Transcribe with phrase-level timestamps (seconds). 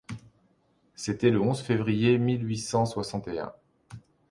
[0.95, 3.53] C’était le onze février mille huit cent soixante et un.